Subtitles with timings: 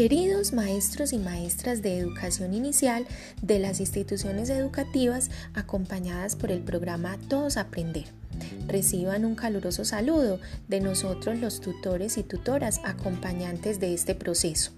[0.00, 3.06] Queridos maestros y maestras de educación inicial
[3.42, 8.06] de las instituciones educativas acompañadas por el programa Todos Aprender,
[8.66, 14.70] reciban un caluroso saludo de nosotros los tutores y tutoras acompañantes de este proceso.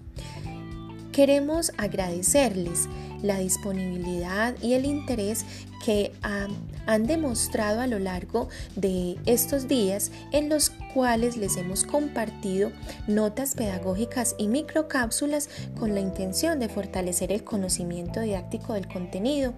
[1.13, 2.89] Queremos agradecerles
[3.21, 5.45] la disponibilidad y el interés
[5.85, 6.51] que han
[6.99, 12.71] demostrado a lo largo de estos días en los cuales les hemos compartido
[13.07, 19.53] notas pedagógicas y microcápsulas con la intención de fortalecer el conocimiento didáctico del contenido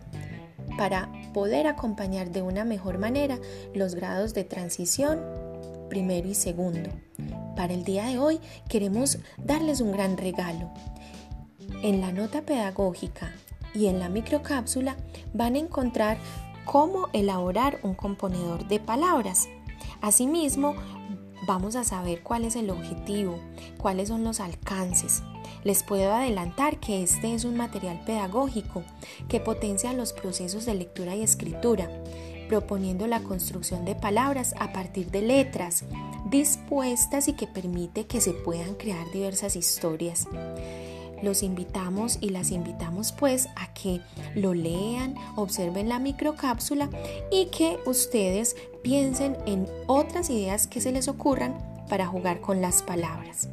[0.77, 3.39] para poder acompañar de una mejor manera
[3.73, 5.19] los grados de transición
[5.89, 6.89] primero y segundo.
[7.55, 10.71] Para el día de hoy queremos darles un gran regalo.
[11.83, 13.31] En la nota pedagógica
[13.73, 14.95] y en la microcápsula
[15.33, 16.17] van a encontrar
[16.65, 19.47] cómo elaborar un componedor de palabras.
[20.01, 20.75] Asimismo,
[21.47, 23.39] vamos a saber cuál es el objetivo,
[23.77, 25.23] cuáles son los alcances.
[25.63, 28.83] Les puedo adelantar que este es un material pedagógico
[29.30, 31.89] que potencia los procesos de lectura y escritura,
[32.49, 35.83] proponiendo la construcción de palabras a partir de letras
[36.29, 40.27] dispuestas y que permite que se puedan crear diversas historias.
[41.21, 44.02] Los invitamos y las invitamos pues a que
[44.35, 46.89] lo lean, observen la microcápsula
[47.31, 51.55] y que ustedes piensen en otras ideas que se les ocurran
[51.89, 53.49] para jugar con las palabras.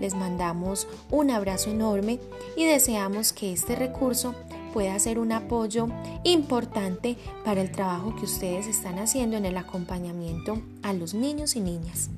[0.00, 2.18] Les mandamos un abrazo enorme
[2.56, 4.34] y deseamos que este recurso
[4.72, 5.88] pueda ser un apoyo
[6.24, 11.60] importante para el trabajo que ustedes están haciendo en el acompañamiento a los niños y
[11.60, 12.08] niñas.